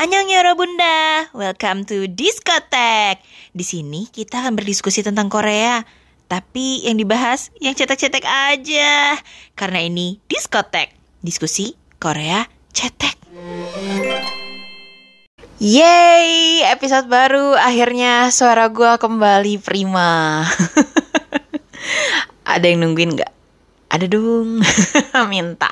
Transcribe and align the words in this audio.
Annyeong 0.00 0.32
Yoro 0.32 0.56
Bunda, 0.56 1.28
welcome 1.36 1.84
to 1.84 2.08
Diskotek. 2.08 3.20
Di 3.52 3.60
sini 3.60 4.08
kita 4.08 4.40
akan 4.40 4.56
berdiskusi 4.56 5.04
tentang 5.04 5.28
Korea. 5.28 5.84
Tapi 6.24 6.88
yang 6.88 6.96
dibahas 6.96 7.52
yang 7.60 7.76
cetek-cetek 7.76 8.24
aja. 8.24 9.20
Karena 9.52 9.84
ini 9.84 10.16
Diskotek, 10.24 10.96
diskusi 11.20 11.76
Korea 12.00 12.48
cetek. 12.72 13.12
Yeay, 15.60 16.64
episode 16.72 17.04
baru. 17.04 17.60
Akhirnya 17.60 18.32
suara 18.32 18.72
gue 18.72 18.96
kembali 18.96 19.60
prima. 19.60 20.48
Ada 22.48 22.72
yang 22.72 22.88
nungguin 22.88 23.20
gak? 23.20 23.36
Ada 23.92 24.08
dong. 24.08 24.64
Minta. 25.28 25.68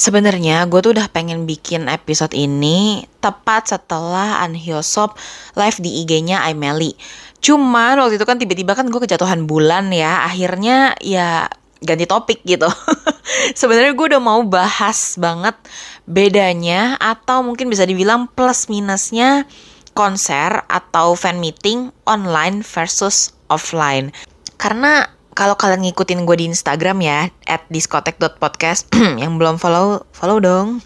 Sebenarnya 0.00 0.64
gue 0.64 0.80
tuh 0.80 0.96
udah 0.96 1.12
pengen 1.12 1.44
bikin 1.44 1.84
episode 1.92 2.32
ini 2.32 3.04
tepat 3.20 3.68
setelah 3.68 4.40
Anhyosop 4.40 5.12
live 5.60 5.76
di 5.76 6.00
IG-nya 6.00 6.40
Aimeli. 6.40 6.96
Cuman 7.44 8.00
waktu 8.00 8.16
itu 8.16 8.24
kan 8.24 8.40
tiba-tiba 8.40 8.72
kan 8.72 8.88
gue 8.88 8.96
kejatuhan 8.96 9.44
bulan 9.44 9.92
ya, 9.92 10.24
akhirnya 10.24 10.96
ya 11.04 11.52
ganti 11.84 12.08
topik 12.08 12.40
gitu. 12.48 12.64
Sebenarnya 13.60 13.92
gue 13.92 14.06
udah 14.16 14.22
mau 14.24 14.40
bahas 14.40 15.20
banget 15.20 15.60
bedanya 16.08 16.96
atau 16.96 17.44
mungkin 17.44 17.68
bisa 17.68 17.84
dibilang 17.84 18.24
plus 18.32 18.72
minusnya 18.72 19.44
konser 19.92 20.64
atau 20.72 21.12
fan 21.12 21.44
meeting 21.44 21.92
online 22.08 22.64
versus 22.64 23.36
offline. 23.52 24.16
Karena 24.56 25.19
kalau 25.40 25.56
kalian 25.56 25.88
ngikutin 25.88 26.28
gue 26.28 26.36
di 26.36 26.52
Instagram 26.52 27.00
ya 27.00 27.32
at 27.48 27.64
diskotek.podcast 27.72 28.92
yang 29.24 29.40
belum 29.40 29.56
follow 29.56 30.04
follow 30.12 30.36
dong. 30.36 30.84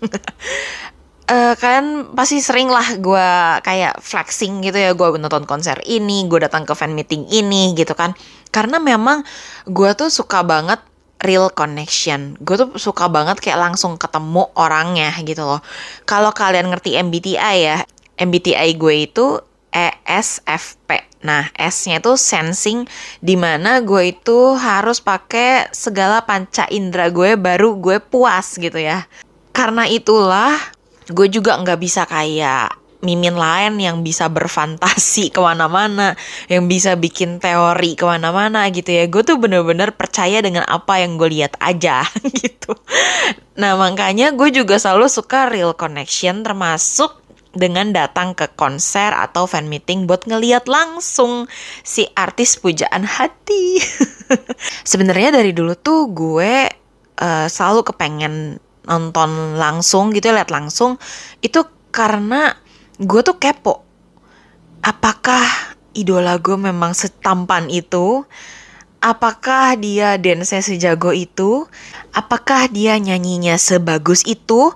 Uh, 1.27 1.55
kalian 1.61 2.15
pasti 2.15 2.39
sering 2.39 2.71
lah 2.71 2.87
gue 2.95 3.29
kayak 3.67 3.99
flexing 3.99 4.63
gitu 4.63 4.79
ya 4.79 4.95
gue 4.95 5.19
nonton 5.19 5.43
konser 5.43 5.83
ini 5.83 6.31
gue 6.31 6.39
datang 6.39 6.63
ke 6.63 6.71
fan 6.79 6.95
meeting 6.95 7.27
ini 7.35 7.75
gitu 7.75 7.99
kan. 7.99 8.15
Karena 8.55 8.79
memang 8.79 9.27
gue 9.67 9.91
tuh 9.99 10.07
suka 10.07 10.47
banget 10.47 10.79
real 11.27 11.51
connection. 11.51 12.39
Gue 12.39 12.55
tuh 12.55 12.79
suka 12.79 13.11
banget 13.11 13.43
kayak 13.43 13.59
langsung 13.59 13.99
ketemu 13.99 14.55
orangnya 14.55 15.11
gitu 15.27 15.43
loh. 15.43 15.67
Kalau 16.07 16.31
kalian 16.31 16.71
ngerti 16.71 16.95
MBTI 17.03 17.57
ya 17.59 17.83
MBTI 18.23 18.71
gue 18.79 18.95
itu 19.03 19.43
ESFP 19.75 21.15
Nah, 21.25 21.49
S-nya 21.57 22.05
itu 22.05 22.21
sensing 22.21 22.85
di 23.25 23.35
mana 23.35 23.81
gue 23.81 24.13
itu 24.13 24.53
harus 24.61 25.01
pakai 25.01 25.73
segala 25.73 26.21
panca 26.29 26.69
indera 26.69 27.09
gue 27.09 27.41
baru 27.41 27.81
gue 27.81 27.97
puas 27.97 28.61
gitu 28.61 28.77
ya. 28.77 29.09
Karena 29.57 29.89
itulah 29.89 30.53
gue 31.09 31.27
juga 31.33 31.57
nggak 31.57 31.81
bisa 31.81 32.05
kayak 32.05 32.77
mimin 33.01 33.37
lain 33.37 33.81
yang 33.81 34.05
bisa 34.05 34.29
berfantasi 34.29 35.29
ke 35.35 35.41
mana-mana, 35.41 36.13
yang 36.53 36.69
bisa 36.69 36.93
bikin 36.93 37.41
teori 37.41 37.97
ke 37.97 38.05
mana-mana 38.05 38.69
gitu 38.69 38.93
ya. 38.93 39.09
Gue 39.09 39.25
tuh 39.25 39.41
bener-bener 39.41 39.97
percaya 39.97 40.45
dengan 40.45 40.69
apa 40.69 41.01
yang 41.01 41.17
gue 41.17 41.41
lihat 41.41 41.57
aja 41.57 42.05
gitu. 42.45 42.77
Nah 43.57 43.81
makanya 43.81 44.29
gue 44.37 44.53
juga 44.53 44.77
selalu 44.77 45.09
suka 45.09 45.49
real 45.49 45.73
connection 45.73 46.45
termasuk 46.45 47.24
dengan 47.55 47.95
datang 47.95 48.35
ke 48.35 48.51
konser 48.59 49.15
atau 49.15 49.49
fan 49.49 49.71
meeting 49.71 50.05
buat 50.05 50.27
ngeliat 50.29 50.67
langsung 50.69 51.47
si 51.87 52.07
artis 52.15 52.59
pujaan 52.61 53.07
hati. 53.07 53.81
Sebenarnya 54.91 55.35
dari 55.35 55.57
dulu 55.57 55.75
tuh 55.79 56.13
gue 56.13 56.69
uh, 57.23 57.47
selalu 57.49 57.81
kepengen 57.89 58.61
nonton 58.85 59.57
langsung 59.57 60.13
gitu 60.13 60.31
lihat 60.31 60.53
langsung. 60.53 61.01
Itu 61.41 61.67
karena 61.95 62.53
gue 63.01 63.21
tuh 63.25 63.39
kepo 63.39 63.85
apakah 64.85 65.43
idola 65.97 66.37
gue 66.37 66.61
memang 66.61 66.93
setampan 66.93 67.73
itu? 67.73 68.29
Apakah 69.01 69.77
dia 69.77 70.17
dance 70.21 70.57
sejago 70.65 71.13
itu? 71.13 71.69
Apakah 72.13 72.69
dia 72.69 72.97
nyanyinya 73.01 73.57
sebagus 73.57 74.25
itu 74.25 74.73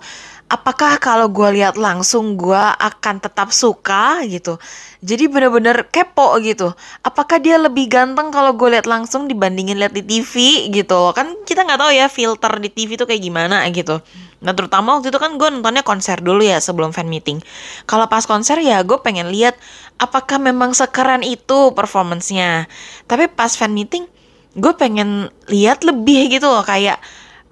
apakah 0.48 0.96
kalau 0.96 1.28
gue 1.28 1.60
lihat 1.60 1.76
langsung 1.76 2.40
gue 2.40 2.64
akan 2.80 3.20
tetap 3.20 3.52
suka 3.52 4.24
gitu? 4.24 4.56
Jadi 5.04 5.28
bener-bener 5.28 5.86
kepo 5.92 6.34
gitu. 6.40 6.72
Apakah 7.04 7.36
dia 7.38 7.60
lebih 7.60 7.86
ganteng 7.86 8.32
kalau 8.32 8.56
gue 8.56 8.72
lihat 8.72 8.88
langsung 8.88 9.28
dibandingin 9.28 9.76
lihat 9.76 9.92
di 9.92 10.02
TV 10.02 10.66
gitu? 10.72 11.12
Kan 11.12 11.36
kita 11.44 11.68
nggak 11.68 11.78
tahu 11.78 11.92
ya 11.92 12.08
filter 12.08 12.52
di 12.58 12.72
TV 12.72 12.96
tuh 12.96 13.04
kayak 13.04 13.22
gimana 13.22 13.62
gitu. 13.68 14.00
Nah 14.40 14.56
terutama 14.56 14.96
waktu 14.96 15.12
itu 15.12 15.20
kan 15.20 15.36
gue 15.36 15.48
nontonnya 15.52 15.84
konser 15.84 16.18
dulu 16.24 16.40
ya 16.40 16.58
sebelum 16.58 16.96
fan 16.96 17.06
meeting. 17.12 17.44
Kalau 17.84 18.08
pas 18.08 18.24
konser 18.24 18.58
ya 18.64 18.80
gue 18.82 18.98
pengen 19.04 19.28
lihat 19.28 19.54
apakah 20.00 20.40
memang 20.40 20.72
sekeren 20.72 21.20
itu 21.20 21.76
performancenya. 21.76 22.66
Tapi 23.04 23.28
pas 23.28 23.52
fan 23.52 23.76
meeting 23.76 24.08
gue 24.56 24.72
pengen 24.74 25.28
lihat 25.52 25.84
lebih 25.84 26.32
gitu 26.32 26.48
loh 26.48 26.64
kayak 26.64 26.98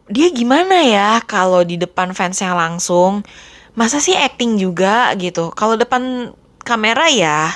dia 0.06 0.28
gimana 0.30 0.86
ya 0.86 1.18
kalau 1.26 1.66
di 1.66 1.74
depan 1.78 2.14
fansnya 2.14 2.54
langsung 2.54 3.26
masa 3.74 3.98
sih 3.98 4.14
acting 4.14 4.56
juga 4.56 5.12
gitu 5.18 5.50
kalau 5.52 5.74
depan 5.74 6.32
kamera 6.62 7.10
ya 7.10 7.50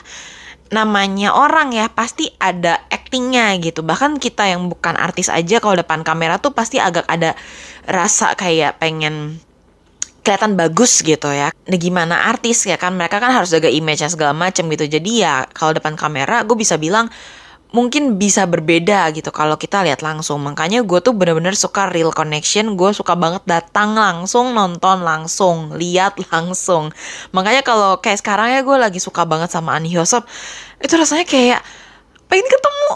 namanya 0.71 1.35
orang 1.35 1.75
ya 1.75 1.91
pasti 1.91 2.31
ada 2.39 2.79
actingnya 2.91 3.59
gitu 3.59 3.83
bahkan 3.83 4.19
kita 4.23 4.47
yang 4.47 4.71
bukan 4.71 4.95
artis 4.95 5.27
aja 5.27 5.59
kalau 5.59 5.79
depan 5.83 6.07
kamera 6.07 6.39
tuh 6.39 6.55
pasti 6.55 6.79
agak 6.79 7.07
ada 7.11 7.35
rasa 7.91 8.39
kayak 8.39 8.79
pengen 8.79 9.43
kelihatan 10.21 10.55
bagus 10.55 11.01
gitu 11.01 11.33
ya. 11.33 11.49
Nah 11.51 11.79
gimana 11.81 12.29
artis 12.29 12.69
ya 12.69 12.77
kan 12.77 12.95
mereka 12.95 13.19
kan 13.19 13.33
harus 13.33 13.51
jaga 13.51 13.73
image 13.73 14.05
segala 14.05 14.37
macem 14.37 14.69
gitu. 14.69 14.85
Jadi 14.87 15.25
ya 15.25 15.49
kalau 15.51 15.73
depan 15.75 15.97
kamera 15.97 16.45
gue 16.45 16.55
bisa 16.55 16.77
bilang 16.77 17.09
mungkin 17.71 18.19
bisa 18.19 18.47
berbeda 18.47 19.07
gitu 19.15 19.31
kalau 19.31 19.55
kita 19.55 19.83
lihat 19.87 20.03
langsung. 20.03 20.43
Makanya 20.43 20.83
gue 20.83 20.99
tuh 21.03 21.15
bener-bener 21.15 21.55
suka 21.55 21.91
real 21.91 22.11
connection. 22.11 22.75
Gue 22.75 22.91
suka 22.91 23.15
banget 23.15 23.43
datang 23.47 23.95
langsung 23.95 24.55
nonton 24.55 25.03
langsung 25.07 25.75
lihat 25.79 26.19
langsung. 26.33 26.91
Makanya 27.35 27.63
kalau 27.63 27.99
kayak 28.03 28.23
sekarang 28.23 28.55
ya 28.55 28.61
gue 28.63 28.77
lagi 28.77 28.99
suka 28.99 29.23
banget 29.27 29.51
sama 29.55 29.75
Ani 29.79 29.91
Hyosop 29.91 30.27
itu 30.83 30.95
rasanya 30.95 31.27
kayak 31.27 31.61
pengen 32.27 32.47
ketemu. 32.47 32.93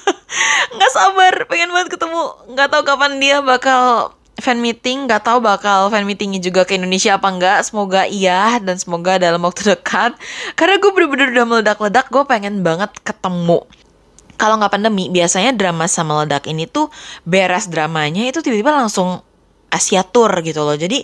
Nggak 0.76 0.92
sabar 0.92 1.34
pengen 1.48 1.70
banget 1.72 1.88
ketemu. 1.96 2.22
Nggak 2.52 2.68
tahu 2.72 2.82
kapan 2.84 3.12
dia 3.22 3.38
bakal 3.40 4.12
fan 4.34 4.58
meeting 4.58 5.06
nggak 5.06 5.22
tahu 5.22 5.38
bakal 5.38 5.94
fan 5.94 6.02
meetingnya 6.02 6.42
juga 6.42 6.66
ke 6.66 6.74
Indonesia 6.74 7.14
apa 7.14 7.30
enggak 7.30 7.62
semoga 7.62 8.02
iya 8.10 8.58
dan 8.58 8.74
semoga 8.74 9.16
dalam 9.16 9.40
waktu 9.40 9.72
dekat. 9.72 10.18
Karena 10.58 10.76
gue 10.82 10.90
bener-bener 10.90 11.28
udah 11.32 11.46
meledak-ledak 11.46 12.06
gue 12.10 12.22
pengen 12.26 12.66
banget 12.66 12.90
ketemu 13.06 13.62
kalau 14.34 14.58
nggak 14.58 14.72
pandemi 14.74 15.08
biasanya 15.10 15.54
drama 15.54 15.86
sama 15.86 16.22
ledak 16.24 16.46
ini 16.50 16.66
tuh 16.68 16.90
beres 17.24 17.70
dramanya 17.70 18.26
itu 18.26 18.42
tiba-tiba 18.42 18.74
langsung 18.74 19.22
Asia 19.70 20.06
tour 20.06 20.30
gitu 20.42 20.62
loh 20.62 20.78
jadi 20.78 21.02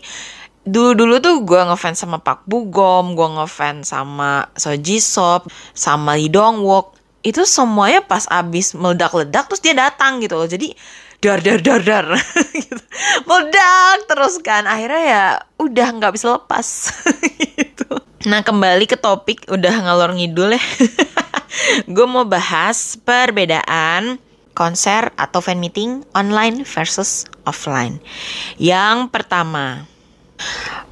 dulu-dulu 0.71 1.19
tuh 1.19 1.35
gue 1.45 1.61
ngefans 1.73 1.99
sama 2.05 2.21
Pak 2.21 2.45
Bugom, 2.45 3.17
gue 3.17 3.29
ngefans 3.41 3.97
sama 3.97 4.53
Soji 4.57 5.01
Sop, 5.01 5.49
sama 5.73 6.21
Lee 6.21 6.29
Dong 6.29 6.61
Wook. 6.61 6.97
Itu 7.21 7.45
semuanya 7.45 8.01
pas 8.05 8.25
abis 8.29 8.73
meledak-ledak 8.73 9.49
terus 9.49 9.61
dia 9.61 9.77
datang 9.77 10.21
gitu 10.25 10.37
loh. 10.37 10.49
Jadi 10.49 10.73
dar 11.21 11.45
dar 11.45 11.61
dar 11.61 11.81
dar 11.85 12.07
gitu. 12.57 12.81
meledak 13.29 14.09
terus 14.09 14.41
kan. 14.41 14.65
Akhirnya 14.65 15.03
ya 15.05 15.25
udah 15.61 15.89
nggak 15.97 16.13
bisa 16.17 16.37
lepas 16.37 16.97
gitu. 17.61 18.01
Nah 18.29 18.41
kembali 18.45 18.89
ke 18.89 18.97
topik 18.97 19.49
udah 19.53 19.85
ngalor 19.85 20.17
ngidul 20.17 20.57
ya. 20.57 20.61
gue 21.91 22.07
mau 22.07 22.27
bahas 22.27 22.99
perbedaan 23.03 24.23
konser 24.55 25.11
atau 25.17 25.41
fan 25.41 25.59
meeting 25.59 26.05
online 26.13 26.63
versus 26.69 27.25
offline. 27.49 28.03
Yang 28.61 29.09
pertama, 29.09 29.89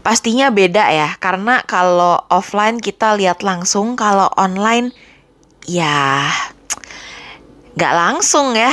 pastinya 0.00 0.48
beda 0.48 0.88
ya, 0.88 1.10
karena 1.20 1.60
kalau 1.66 2.22
offline 2.32 2.80
kita 2.80 3.18
lihat 3.18 3.44
langsung, 3.44 3.98
kalau 3.98 4.30
online 4.40 4.94
ya 5.68 6.26
nggak 7.76 7.94
langsung 7.94 8.56
ya. 8.56 8.72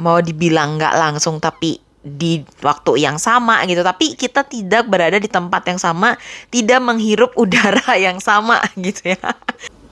Mau 0.00 0.18
dibilang 0.18 0.80
nggak 0.80 0.96
langsung 0.98 1.38
tapi 1.38 1.78
di 2.02 2.42
waktu 2.66 2.98
yang 2.98 3.14
sama 3.14 3.62
gitu 3.70 3.86
tapi 3.86 4.18
kita 4.18 4.42
tidak 4.42 4.90
berada 4.90 5.22
di 5.22 5.30
tempat 5.30 5.62
yang 5.70 5.78
sama 5.78 6.18
tidak 6.50 6.82
menghirup 6.82 7.30
udara 7.42 7.94
yang 7.94 8.18
sama 8.18 8.58
gitu 8.74 9.14
ya 9.14 9.22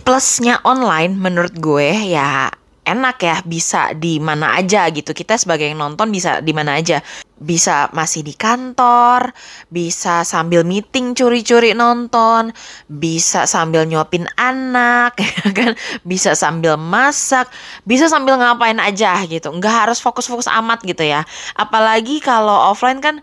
plusnya 0.03 0.59
online 0.67 1.15
menurut 1.15 1.55
gue 1.57 1.93
ya 2.11 2.51
enak 2.81 3.17
ya 3.23 3.37
bisa 3.47 3.95
di 3.95 4.19
mana 4.19 4.59
aja 4.59 4.89
gitu. 4.91 5.15
Kita 5.15 5.39
sebagai 5.39 5.69
yang 5.69 5.79
nonton 5.79 6.11
bisa 6.11 6.43
di 6.43 6.51
mana 6.51 6.81
aja. 6.81 6.99
Bisa 7.41 7.89
masih 7.97 8.21
di 8.21 8.35
kantor 8.37 9.33
bisa 9.73 10.27
sambil 10.29 10.61
meeting 10.67 11.17
curi-curi 11.17 11.73
nonton 11.73 12.53
bisa 12.91 13.49
sambil 13.49 13.89
nyuapin 13.89 14.27
anak 14.37 15.17
ya 15.25 15.49
kan? 15.55 15.73
Bisa 16.03 16.35
sambil 16.35 16.75
masak 16.77 17.47
bisa 17.87 18.11
sambil 18.11 18.37
ngapain 18.41 18.77
aja 18.83 19.23
gitu. 19.25 19.55
Nggak 19.55 19.87
harus 19.87 20.03
fokus-fokus 20.03 20.51
amat 20.51 20.83
gitu 20.83 21.05
ya. 21.07 21.23
Apalagi 21.55 22.19
kalau 22.19 22.75
offline 22.75 22.99
kan 22.99 23.23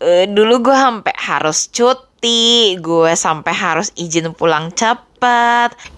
uh, 0.00 0.24
dulu 0.30 0.70
gue 0.70 0.76
sampai 0.76 1.14
harus 1.16 1.66
cut 1.74 2.12
bukti 2.22 2.78
gue 2.78 3.18
sampai 3.18 3.50
harus 3.50 3.90
izin 3.98 4.30
pulang 4.30 4.70
cepat. 4.70 5.10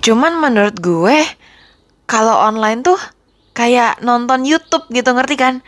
Cuman 0.05 0.37
menurut 0.37 0.77
gue 0.77 1.17
kalau 2.05 2.37
online 2.37 2.85
tuh 2.85 3.01
kayak 3.57 4.05
nonton 4.05 4.45
YouTube 4.45 4.85
gitu 4.93 5.11
ngerti 5.17 5.41
kan? 5.41 5.65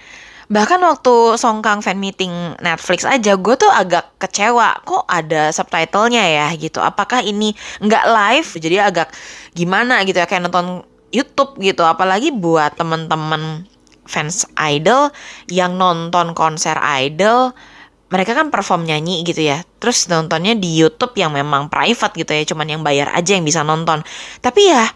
Bahkan 0.46 0.78
waktu 0.78 1.34
Songkang 1.34 1.82
fan 1.82 1.98
meeting 1.98 2.30
Netflix 2.62 3.02
aja 3.02 3.34
gue 3.34 3.54
tuh 3.58 3.66
agak 3.66 4.14
kecewa 4.22 4.78
kok 4.86 5.02
ada 5.10 5.50
subtitlenya 5.50 6.22
ya 6.22 6.46
gitu. 6.54 6.78
Apakah 6.78 7.24
ini 7.24 7.50
nggak 7.82 8.04
live 8.06 8.48
jadi 8.62 8.86
agak 8.86 9.10
gimana 9.58 10.06
gitu 10.06 10.22
ya 10.22 10.26
kayak 10.30 10.46
nonton 10.46 10.86
YouTube 11.10 11.58
gitu. 11.58 11.82
Apalagi 11.82 12.30
buat 12.30 12.78
temen-temen 12.78 13.66
fans 14.06 14.46
idol 14.54 15.10
yang 15.50 15.74
nonton 15.74 16.30
konser 16.30 16.78
idol 16.78 17.50
mereka 18.06 18.38
kan 18.38 18.50
perform 18.54 18.86
nyanyi 18.86 19.26
gitu 19.26 19.42
ya. 19.42 19.62
Terus 19.82 20.06
nontonnya 20.06 20.54
di 20.54 20.78
YouTube 20.78 21.14
yang 21.18 21.34
memang 21.34 21.66
private 21.66 22.14
gitu 22.14 22.30
ya, 22.30 22.42
cuman 22.46 22.66
yang 22.66 22.82
bayar 22.86 23.10
aja 23.14 23.34
yang 23.34 23.44
bisa 23.46 23.66
nonton. 23.66 24.02
Tapi 24.42 24.62
ya 24.70 24.86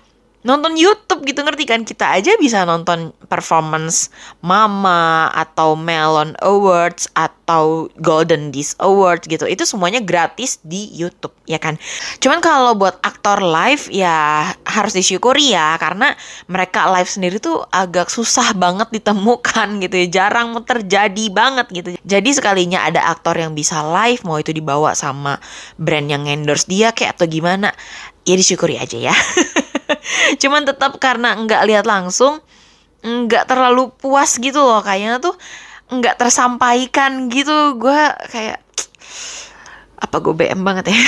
nonton 0.40 0.76
YouTube 0.76 1.22
gitu 1.28 1.44
ngerti 1.44 1.64
kan? 1.68 1.80
Kita 1.84 2.16
aja 2.16 2.32
bisa 2.40 2.64
nonton 2.64 3.12
performance 3.28 4.08
Mama 4.40 5.28
atau 5.32 5.76
Melon 5.76 6.32
Awards 6.40 7.12
atau 7.12 7.92
Golden 8.00 8.48
Disc 8.48 8.76
Awards 8.80 9.28
gitu. 9.28 9.44
Itu 9.44 9.68
semuanya 9.68 10.00
gratis 10.00 10.58
di 10.64 10.88
YouTube 10.96 11.36
ya 11.44 11.60
kan? 11.60 11.76
Cuman 12.18 12.40
kalau 12.40 12.72
buat 12.74 12.96
aktor 13.04 13.44
live 13.44 13.92
ya 13.92 14.48
harus 14.64 14.96
disyukuri 14.96 15.52
ya 15.52 15.76
karena 15.76 16.16
mereka 16.48 16.88
live 16.88 17.10
sendiri 17.10 17.36
tuh 17.38 17.60
agak 17.68 18.08
susah 18.08 18.56
banget 18.56 18.88
ditemukan 18.90 19.76
gitu 19.84 19.94
ya. 19.94 20.06
Jarang 20.08 20.56
terjadi 20.64 21.24
banget 21.30 21.66
gitu. 21.70 21.88
Jadi 22.02 22.30
sekalinya 22.32 22.84
ada 22.88 23.12
aktor 23.12 23.36
yang 23.36 23.52
bisa 23.52 23.84
live 23.84 24.24
mau 24.24 24.40
itu 24.40 24.56
dibawa 24.56 24.96
sama 24.96 25.36
brand 25.76 26.08
yang 26.08 26.24
endorse 26.26 26.66
dia 26.66 26.92
kayak 26.96 27.18
atau 27.18 27.26
gimana 27.28 27.74
ya 28.24 28.36
disyukuri 28.36 28.76
aja 28.76 28.96
ya 29.00 29.14
cuman 30.42 30.62
tetap 30.66 30.96
karena 31.02 31.34
nggak 31.36 31.62
lihat 31.66 31.84
langsung 31.86 32.40
nggak 33.00 33.48
terlalu 33.48 33.88
puas 33.96 34.36
gitu 34.36 34.60
loh 34.60 34.84
kayaknya 34.84 35.20
tuh 35.24 35.34
nggak 35.90 36.16
tersampaikan 36.20 37.26
gitu. 37.32 37.76
Gue 37.76 38.00
kayak 38.30 38.62
apa 40.04 40.16
gue 40.22 40.34
BM 40.36 40.62
banget 40.62 40.94
ya? 40.94 41.00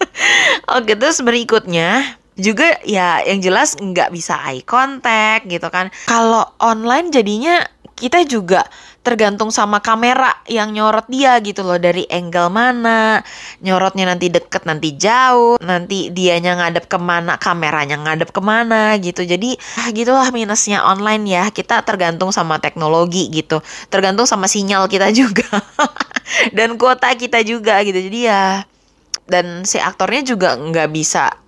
Oke 0.78 0.96
terus 0.96 1.20
berikutnya 1.20 2.18
juga 2.34 2.82
ya 2.82 3.22
yang 3.22 3.38
jelas 3.38 3.78
nggak 3.78 4.10
bisa 4.10 4.40
eye 4.50 4.64
contact 4.66 5.46
gitu 5.46 5.68
kan. 5.70 5.90
Kalau 6.10 6.42
online 6.58 7.14
jadinya 7.14 7.62
kita 7.94 8.26
juga 8.26 8.66
tergantung 9.04 9.52
sama 9.52 9.84
kamera 9.84 10.32
yang 10.48 10.72
nyorot 10.72 11.04
dia 11.12 11.36
gitu 11.44 11.60
loh. 11.60 11.76
Dari 11.76 12.08
angle 12.08 12.48
mana 12.48 13.20
nyorotnya 13.60 14.08
nanti 14.08 14.32
deket 14.32 14.64
nanti 14.64 14.96
jauh 14.96 15.60
nanti 15.60 16.08
dianya 16.08 16.56
ngadep 16.56 16.88
ke 16.88 16.96
mana 16.96 17.36
kameranya 17.36 18.00
ngadep 18.00 18.32
ke 18.32 18.40
mana 18.40 18.96
gitu. 18.96 19.22
Jadi 19.22 19.60
ah, 19.84 19.92
gitulah 19.92 20.32
minusnya 20.32 20.82
online 20.82 21.28
ya. 21.28 21.44
Kita 21.52 21.84
tergantung 21.84 22.32
sama 22.32 22.56
teknologi 22.58 23.28
gitu. 23.28 23.60
Tergantung 23.92 24.24
sama 24.24 24.48
sinyal 24.48 24.88
kita 24.88 25.12
juga. 25.12 25.46
Dan 26.56 26.80
kuota 26.80 27.12
kita 27.12 27.44
juga 27.44 27.84
gitu. 27.84 28.00
Jadi 28.00 28.20
ya 28.24 28.64
dan 29.24 29.64
si 29.64 29.80
aktornya 29.80 30.20
juga 30.20 30.52
nggak 30.56 30.88
bisa 30.92 31.43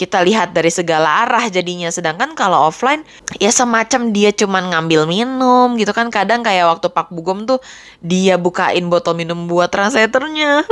kita 0.00 0.24
lihat 0.24 0.56
dari 0.56 0.72
segala 0.72 1.28
arah 1.28 1.44
jadinya. 1.52 1.92
Sedangkan 1.92 2.32
kalau 2.32 2.72
offline 2.72 3.04
ya 3.36 3.52
semacam 3.52 4.16
dia 4.16 4.32
cuman 4.32 4.72
ngambil 4.72 5.04
minum 5.04 5.76
gitu 5.76 5.92
kan. 5.92 6.08
Kadang 6.08 6.40
kayak 6.40 6.72
waktu 6.72 6.88
Pak 6.88 7.12
Bugom 7.12 7.44
tuh 7.44 7.60
dia 8.00 8.40
bukain 8.40 8.88
botol 8.88 9.12
minum 9.12 9.44
buat 9.44 9.68
translatornya 9.68 10.64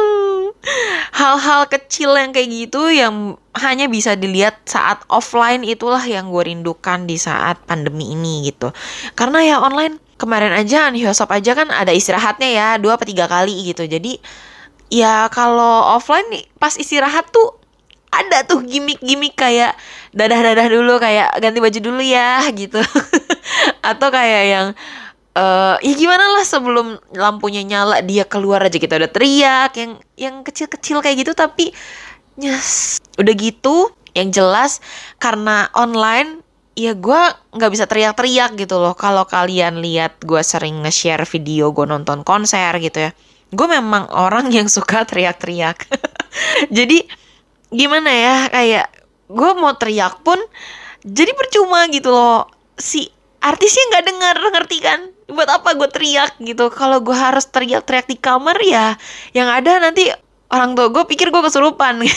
hal-hal 1.20 1.68
kecil 1.68 2.16
yang 2.16 2.32
kayak 2.32 2.48
gitu 2.48 2.88
yang 2.88 3.36
hanya 3.52 3.90
bisa 3.90 4.16
dilihat 4.16 4.64
saat 4.64 5.04
offline 5.12 5.66
itulah 5.66 6.00
yang 6.00 6.32
gue 6.32 6.48
rindukan 6.48 7.04
di 7.04 7.20
saat 7.20 7.60
pandemi 7.68 8.16
ini 8.16 8.48
gitu. 8.48 8.72
Karena 9.12 9.44
ya 9.44 9.56
online 9.60 10.00
kemarin 10.16 10.56
aja 10.56 10.88
Hyosop 10.88 11.28
aja 11.30 11.52
kan 11.52 11.68
ada 11.68 11.92
istirahatnya 11.92 12.48
ya 12.48 12.68
dua 12.80 12.96
atau 12.96 13.04
tiga 13.04 13.28
kali 13.28 13.68
gitu. 13.68 13.84
Jadi 13.84 14.16
ya 14.88 15.28
kalau 15.28 16.00
offline 16.00 16.48
pas 16.56 16.72
istirahat 16.80 17.28
tuh 17.28 17.57
ada 18.24 18.44
tuh 18.46 18.64
gimmick-gimmick 18.66 19.38
kayak 19.38 19.78
dadah-dadah 20.14 20.66
dulu 20.66 20.98
kayak 20.98 21.38
ganti 21.38 21.58
baju 21.62 21.78
dulu 21.78 22.02
ya 22.02 22.42
gitu. 22.50 22.80
Atau 23.90 24.08
kayak 24.10 24.44
yang 24.48 24.66
uh, 25.38 25.76
ya 25.78 25.94
gimana 25.94 26.24
lah 26.34 26.44
sebelum 26.44 26.98
lampunya 27.14 27.62
nyala 27.62 28.02
dia 28.02 28.26
keluar 28.26 28.64
aja 28.66 28.76
kita 28.76 28.98
udah 28.98 29.10
teriak 29.10 29.70
yang 29.78 29.92
yang 30.18 30.34
kecil-kecil 30.42 31.00
kayak 31.00 31.22
gitu 31.22 31.32
tapi 31.32 31.70
yes 32.40 32.98
udah 33.16 33.34
gitu. 33.34 33.92
Yang 34.16 34.28
jelas 34.42 34.72
karena 35.22 35.70
online 35.78 36.42
ya 36.74 36.96
gue 36.96 37.22
nggak 37.54 37.70
bisa 37.70 37.86
teriak-teriak 37.86 38.58
gitu 38.58 38.82
loh. 38.82 38.98
Kalau 38.98 39.22
kalian 39.28 39.78
lihat 39.78 40.18
gue 40.26 40.42
sering 40.42 40.82
nge-share 40.82 41.22
video 41.28 41.70
gue 41.70 41.86
nonton 41.86 42.26
konser 42.26 42.74
gitu 42.82 43.08
ya 43.08 43.12
gue 43.48 43.68
memang 43.68 44.12
orang 44.12 44.52
yang 44.52 44.68
suka 44.68 45.08
teriak-teriak. 45.08 45.88
Jadi 46.76 47.04
gimana 47.68 48.10
ya 48.10 48.36
kayak 48.48 48.86
gue 49.28 49.50
mau 49.56 49.76
teriak 49.76 50.24
pun 50.24 50.40
jadi 51.04 51.30
percuma 51.34 51.86
gitu 51.88 52.10
loh. 52.10 52.50
Si 52.78 53.06
artisnya 53.38 53.84
nggak 53.94 54.04
dengar 54.06 54.36
ngerti 54.54 54.76
kan? 54.82 55.00
Buat 55.28 55.48
apa 55.60 55.76
gue 55.78 55.88
teriak 55.92 56.40
gitu? 56.42 56.72
Kalau 56.72 56.98
gue 57.04 57.14
harus 57.14 57.46
teriak-teriak 57.48 58.06
di 58.08 58.16
kamar 58.18 58.58
ya 58.64 58.96
yang 59.36 59.46
ada 59.46 59.78
nanti 59.78 60.10
orang 60.48 60.72
tua 60.74 60.88
gue 60.90 61.04
pikir 61.06 61.30
gue 61.30 61.42
kesurupan. 61.44 62.02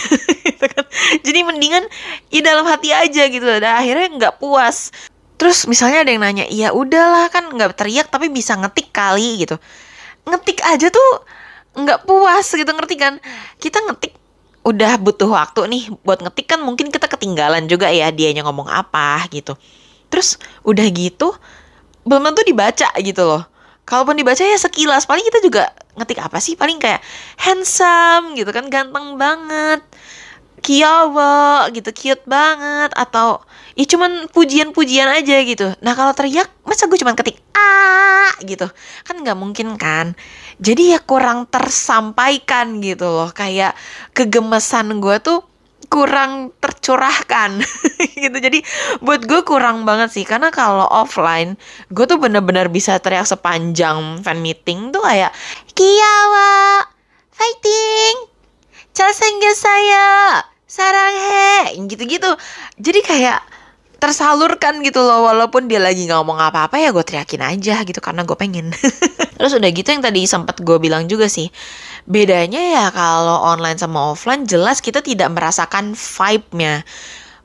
Gitu 0.41 0.65
kan. 0.65 0.85
Jadi 1.21 1.39
mendingan 1.45 1.85
ya 2.33 2.41
dalam 2.41 2.65
hati 2.65 2.89
aja 2.93 3.29
gitu 3.29 3.45
dan 3.45 3.77
akhirnya 3.77 4.07
nggak 4.17 4.33
puas. 4.41 4.89
Terus 5.37 5.65
misalnya 5.65 6.05
ada 6.05 6.09
yang 6.13 6.21
nanya 6.21 6.45
ya 6.49 6.69
udahlah 6.73 7.29
kan 7.33 7.49
nggak 7.49 7.77
teriak 7.77 8.09
tapi 8.09 8.29
bisa 8.29 8.57
ngetik 8.57 8.93
kali 8.93 9.45
gitu. 9.45 9.57
Ngetik 10.25 10.61
aja 10.65 10.89
tuh 10.89 11.09
nggak 11.77 12.05
puas 12.05 12.45
gitu 12.45 12.69
ngerti 12.69 12.95
kan? 12.97 13.17
Kita 13.57 13.81
ngetik 13.85 14.20
udah 14.61 15.01
butuh 15.01 15.29
waktu 15.29 15.65
nih 15.65 15.83
buat 16.05 16.21
ngetik 16.21 16.53
kan 16.53 16.61
mungkin 16.61 16.93
kita 16.93 17.09
ketinggalan 17.09 17.65
juga 17.65 17.89
ya 17.89 18.13
dianya 18.13 18.45
ngomong 18.45 18.69
apa 18.69 19.25
gitu. 19.33 19.57
Terus 20.13 20.37
udah 20.61 20.85
gitu 20.93 21.33
belum 22.05 22.33
tentu 22.33 22.41
dibaca 22.45 22.89
gitu 23.01 23.23
loh. 23.25 23.43
Kalaupun 23.81 24.13
dibaca 24.13 24.39
ya 24.45 24.57
sekilas 24.61 25.09
paling 25.09 25.25
kita 25.25 25.41
juga 25.41 25.73
ngetik 25.97 26.21
apa 26.21 26.37
sih 26.37 26.53
paling 26.53 26.77
kayak 26.77 27.01
handsome 27.41 28.37
gitu 28.37 28.53
kan 28.53 28.69
ganteng 28.69 29.17
banget 29.17 29.81
kiawa 30.61 31.67
gitu 31.73 31.89
cute 31.89 32.23
banget 32.29 32.93
atau 32.93 33.41
ya 33.75 33.85
cuman 33.87 34.27
pujian-pujian 34.31 35.07
aja 35.07 35.35
gitu. 35.43 35.71
Nah 35.79 35.93
kalau 35.95 36.11
teriak 36.11 36.51
masa 36.67 36.87
gue 36.87 36.99
cuman 36.99 37.15
ketik 37.15 37.39
ah 37.55 38.31
gitu? 38.43 38.67
Kan 39.07 39.23
nggak 39.23 39.37
mungkin 39.37 39.75
kan? 39.79 40.15
Jadi 40.59 40.95
ya 40.95 40.99
kurang 41.01 41.47
tersampaikan 41.47 42.83
gitu 42.83 43.07
loh. 43.07 43.29
Kayak 43.31 43.75
kegemesan 44.11 44.99
gue 44.99 45.17
tuh 45.23 45.43
kurang 45.91 46.55
tercurahkan 46.59 47.59
gitu. 48.23 48.37
Jadi 48.37 48.63
buat 49.03 49.23
gue 49.23 49.43
kurang 49.43 49.83
banget 49.83 50.11
sih. 50.11 50.25
Karena 50.27 50.51
kalau 50.51 50.87
offline 50.87 51.55
gue 51.91 52.05
tuh 52.07 52.19
bener-bener 52.19 52.67
bisa 52.71 52.99
teriak 52.99 53.27
sepanjang 53.27 54.23
fan 54.23 54.39
meeting 54.39 54.91
tuh 54.95 55.03
kayak 55.03 55.31
kiawa 55.75 56.83
fighting 57.31 58.31
saya 59.51 60.39
sarang 60.71 61.15
he 61.15 61.83
gitu-gitu. 61.91 62.31
Jadi 62.79 62.99
kayak 63.03 63.50
tersalurkan 64.01 64.81
gitu 64.81 64.97
loh 65.05 65.29
walaupun 65.29 65.69
dia 65.69 65.77
lagi 65.77 66.09
ngomong 66.09 66.41
apa-apa 66.41 66.81
ya 66.81 66.89
gue 66.89 67.05
teriakin 67.05 67.45
aja 67.45 67.85
gitu 67.85 68.01
karena 68.01 68.25
gue 68.25 68.33
pengen. 68.33 68.73
Terus 69.37 69.53
udah 69.53 69.69
gitu 69.69 69.93
yang 69.93 70.01
tadi 70.01 70.25
sempat 70.25 70.57
gue 70.65 70.77
bilang 70.81 71.05
juga 71.05 71.29
sih 71.29 71.53
bedanya 72.09 72.57
ya 72.57 72.85
kalau 72.89 73.45
online 73.45 73.77
sama 73.77 74.09
offline 74.09 74.49
jelas 74.49 74.81
kita 74.81 75.05
tidak 75.05 75.29
merasakan 75.29 75.93
vibe-nya. 75.93 76.81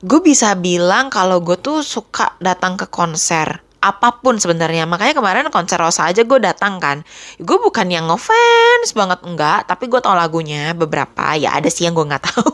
Gue 0.01 0.17
bisa 0.25 0.57
bilang 0.57 1.13
kalau 1.13 1.45
gue 1.45 1.61
tuh 1.61 1.85
suka 1.85 2.33
datang 2.41 2.73
ke 2.73 2.89
konser 2.89 3.61
apa 3.77 4.17
pun 4.17 4.41
sebenarnya. 4.41 4.89
Makanya 4.89 5.13
kemarin 5.13 5.53
konser 5.53 5.77
Rosa 5.77 6.09
aja 6.09 6.25
gue 6.25 6.39
datang 6.41 6.81
kan. 6.81 7.05
Gue 7.37 7.61
bukan 7.61 7.85
yang 7.85 8.09
ngefans 8.09 8.97
banget 8.97 9.21
enggak 9.21 9.69
tapi 9.69 9.85
gue 9.85 10.01
tau 10.01 10.17
lagunya 10.17 10.73
beberapa 10.73 11.37
ya 11.37 11.53
ada 11.53 11.69
sih 11.69 11.85
yang 11.85 11.93
gue 11.93 12.05
nggak 12.09 12.25
tahu. 12.33 12.49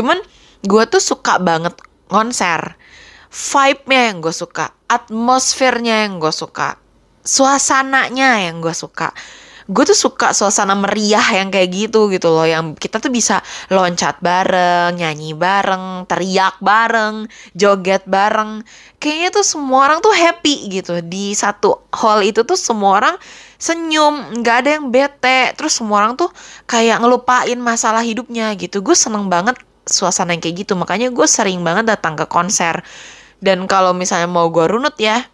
Cuman 0.00 0.16
gue 0.64 0.82
tuh 0.88 1.04
suka 1.04 1.36
banget 1.36 1.76
konser 2.08 2.80
vibe-nya 3.32 4.12
yang 4.12 4.20
gue 4.20 4.34
suka 4.36 4.76
atmosfernya 4.84 6.04
yang 6.04 6.20
gue 6.20 6.32
suka 6.32 6.76
suasananya 7.22 8.50
yang 8.50 8.58
gue 8.58 8.74
suka. 8.74 9.14
Gue 9.70 9.86
tuh 9.86 9.94
suka 9.94 10.34
suasana 10.34 10.74
meriah 10.74 11.22
yang 11.38 11.54
kayak 11.54 11.70
gitu 11.70 12.10
gitu 12.10 12.34
loh. 12.34 12.42
Yang 12.42 12.82
kita 12.82 12.98
tuh 12.98 13.14
bisa 13.14 13.38
loncat 13.70 14.18
bareng 14.18 14.98
nyanyi 14.98 15.38
bareng 15.38 16.04
teriak 16.10 16.58
bareng 16.58 17.30
joget 17.54 18.02
bareng. 18.10 18.66
Kayaknya 18.98 19.30
tuh 19.30 19.46
semua 19.46 19.86
orang 19.86 20.02
tuh 20.02 20.10
happy 20.10 20.66
gitu. 20.66 20.98
Di 21.06 21.30
satu 21.38 21.86
hall 21.94 22.26
itu 22.26 22.42
tuh 22.42 22.58
semua 22.58 22.98
orang 22.98 23.14
senyum 23.56 24.42
nggak 24.42 24.56
ada 24.66 24.70
yang 24.82 24.90
bete. 24.90 25.54
Terus 25.54 25.78
semua 25.78 26.02
orang 26.02 26.18
tuh 26.18 26.28
kayak 26.66 26.98
ngelupain 26.98 27.58
masalah 27.62 28.02
hidupnya 28.02 28.50
gitu. 28.58 28.82
Gue 28.82 28.98
seneng 28.98 29.30
banget 29.30 29.62
suasana 29.86 30.34
yang 30.34 30.42
kayak 30.42 30.66
gitu. 30.66 30.74
Makanya 30.74 31.14
gue 31.14 31.26
sering 31.30 31.62
banget 31.62 31.86
datang 31.86 32.18
ke 32.18 32.26
konser 32.26 32.82
dan 33.42 33.66
kalau 33.66 33.92
misalnya 33.92 34.30
mau 34.30 34.48
gue 34.48 34.64
runut 34.70 34.94
ya 34.96 35.26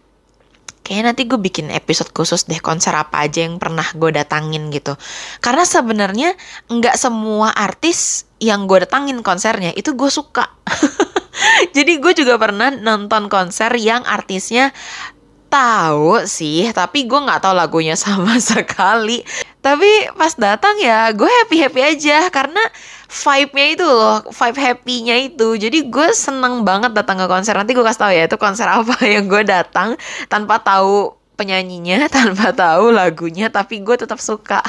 kayaknya 0.81 1.13
nanti 1.13 1.29
gue 1.29 1.37
bikin 1.37 1.69
episode 1.69 2.09
khusus 2.09 2.49
deh 2.49 2.57
konser 2.57 2.97
apa 2.97 3.21
aja 3.21 3.45
yang 3.45 3.61
pernah 3.61 3.85
gue 3.93 4.09
datangin 4.09 4.73
gitu 4.73 4.97
karena 5.39 5.61
sebenarnya 5.61 6.33
nggak 6.65 6.97
semua 6.97 7.53
artis 7.53 8.25
yang 8.41 8.65
gue 8.65 8.81
datangin 8.81 9.21
konsernya 9.21 9.69
itu 9.77 9.93
gue 9.93 10.09
suka 10.09 10.49
jadi 11.77 12.01
gue 12.01 12.13
juga 12.17 12.41
pernah 12.41 12.73
nonton 12.73 13.29
konser 13.29 13.69
yang 13.77 14.01
artisnya 14.09 14.73
tahu 15.49 16.29
sih, 16.29 16.69
tapi 16.71 17.09
gue 17.09 17.19
nggak 17.19 17.41
tahu 17.41 17.57
lagunya 17.57 17.97
sama 17.99 18.37
sekali. 18.37 19.25
Tapi 19.59 20.07
pas 20.15 20.31
datang 20.39 20.79
ya, 20.79 21.11
gue 21.11 21.27
happy 21.27 21.67
happy 21.67 21.81
aja 21.83 22.31
karena 22.31 22.63
vibe-nya 23.11 23.65
itu 23.75 23.83
loh, 23.83 24.23
vibe 24.31 24.59
happy-nya 24.59 25.15
itu. 25.19 25.59
Jadi 25.59 25.91
gue 25.91 26.15
seneng 26.15 26.63
banget 26.63 26.95
datang 26.95 27.19
ke 27.19 27.27
konser. 27.27 27.59
Nanti 27.59 27.75
gue 27.75 27.83
kasih 27.83 28.01
tahu 28.07 28.11
ya 28.15 28.23
itu 28.23 28.37
konser 28.39 28.71
apa 28.79 28.95
yang 29.03 29.27
gue 29.27 29.43
datang 29.43 29.99
tanpa 30.31 30.63
tahu 30.63 31.11
penyanyinya, 31.35 32.07
tanpa 32.11 32.55
tahu 32.55 32.95
lagunya, 32.95 33.51
tapi 33.51 33.83
gue 33.83 33.99
tetap 33.99 34.23
suka. 34.23 34.63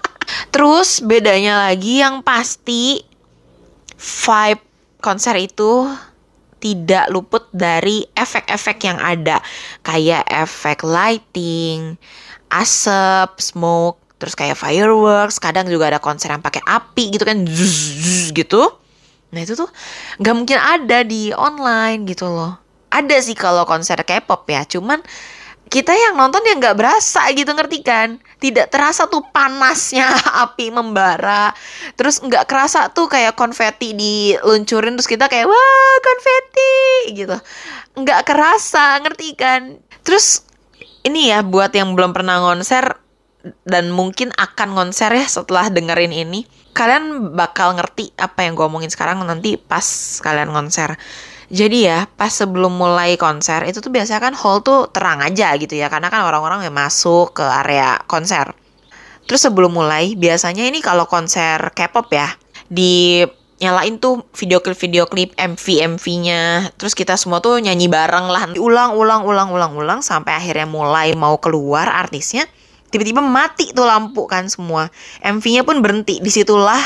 Terus 0.52 1.00
bedanya 1.00 1.64
lagi 1.64 2.04
yang 2.04 2.20
pasti 2.20 3.00
vibe 3.96 4.62
konser 5.00 5.40
itu 5.40 5.88
tidak 6.60 7.12
luput 7.12 7.48
dari 7.52 8.08
efek-efek 8.16 8.88
yang 8.88 8.96
ada 9.00 9.40
kayak 9.84 10.24
efek 10.28 10.80
lighting, 10.80 12.00
asap, 12.48 13.36
smoke, 13.36 14.03
terus 14.24 14.32
kayak 14.32 14.56
fireworks, 14.56 15.36
kadang 15.36 15.68
juga 15.68 15.92
ada 15.92 16.00
konser 16.00 16.32
yang 16.32 16.40
pakai 16.40 16.64
api 16.64 17.12
gitu 17.12 17.28
kan, 17.28 17.44
zzz, 17.44 17.76
zzz, 18.00 18.24
gitu. 18.32 18.72
Nah 19.36 19.44
itu 19.44 19.52
tuh 19.52 19.68
nggak 20.16 20.34
mungkin 20.34 20.56
ada 20.56 21.04
di 21.04 21.28
online 21.36 22.08
gitu 22.08 22.24
loh. 22.24 22.56
Ada 22.88 23.20
sih 23.20 23.36
kalau 23.36 23.68
konser 23.68 24.00
K-pop 24.00 24.48
ya, 24.48 24.64
cuman 24.64 25.04
kita 25.74 25.90
yang 25.90 26.14
nonton 26.14 26.44
ya 26.44 26.54
nggak 26.54 26.76
berasa 26.76 27.24
gitu 27.32 27.50
ngerti 27.50 27.80
kan 27.82 28.20
tidak 28.38 28.68
terasa 28.70 29.08
tuh 29.08 29.24
panasnya 29.32 30.06
api 30.46 30.70
membara 30.70 31.50
terus 31.96 32.20
nggak 32.20 32.44
kerasa 32.46 32.92
tuh 32.92 33.08
kayak 33.08 33.34
konfeti 33.34 33.96
diluncurin 33.96 34.94
terus 34.94 35.08
kita 35.08 35.26
kayak 35.26 35.48
wah 35.48 35.96
konfeti 36.04 37.16
gitu 37.16 37.36
nggak 37.98 38.20
kerasa 38.22 39.00
ngerti 39.02 39.34
kan 39.34 39.80
terus 40.04 40.44
ini 41.04 41.32
ya 41.32 41.40
buat 41.44 41.72
yang 41.72 41.96
belum 41.96 42.12
pernah 42.12 42.38
konser 42.38 43.03
dan 43.68 43.92
mungkin 43.92 44.32
akan 44.34 44.72
konser 44.72 45.12
ya 45.12 45.26
setelah 45.28 45.68
dengerin 45.68 46.12
ini. 46.12 46.48
Kalian 46.74 47.36
bakal 47.38 47.78
ngerti 47.78 48.10
apa 48.18 48.42
yang 48.42 48.58
gue 48.58 48.66
omongin 48.66 48.90
sekarang 48.90 49.22
nanti 49.22 49.54
pas 49.54 49.84
kalian 50.24 50.50
konser 50.50 50.98
jadi 51.52 51.78
ya 51.84 51.98
pas 52.08 52.32
sebelum 52.32 52.72
mulai 52.72 53.20
konser 53.20 53.68
itu 53.68 53.84
tuh 53.84 53.92
biasanya 53.92 54.32
kan 54.32 54.34
hall 54.34 54.64
tuh 54.64 54.88
terang 54.88 55.20
aja 55.20 55.52
gitu 55.60 55.76
ya 55.76 55.92
karena 55.92 56.08
kan 56.08 56.24
orang-orang 56.24 56.64
yang 56.64 56.72
masuk 56.72 57.36
ke 57.36 57.44
area 57.44 58.00
konser. 58.08 58.56
Terus 59.24 59.40
sebelum 59.44 59.72
mulai 59.72 60.16
biasanya 60.16 60.68
ini 60.68 60.80
kalau 60.84 61.08
konser 61.08 61.72
K-pop 61.72 62.08
ya 62.12 62.28
di 62.68 63.24
nyalain 63.60 63.96
tuh 64.02 64.24
video 64.36 64.60
klip 64.60 64.76
video 64.76 65.04
klip 65.06 65.32
MV 65.38 65.64
MV-nya 65.96 66.74
terus 66.76 66.92
kita 66.92 67.16
semua 67.16 67.44
tuh 67.44 67.60
nyanyi 67.60 67.92
bareng 67.92 68.28
lah. 68.28 68.48
Ulang 68.56 68.96
ulang 68.96 69.22
ulang 69.28 69.48
ulang 69.52 69.72
ulang 69.76 70.00
sampai 70.00 70.40
akhirnya 70.40 70.68
mulai 70.68 71.12
mau 71.12 71.36
keluar 71.36 71.86
artisnya 71.92 72.48
tiba-tiba 72.94 73.18
mati 73.18 73.74
tuh 73.74 73.82
lampu 73.82 74.22
kan 74.30 74.46
semua. 74.46 74.86
MV-nya 75.18 75.66
pun 75.66 75.82
berhenti. 75.82 76.22
Di 76.22 76.30
situlah 76.30 76.78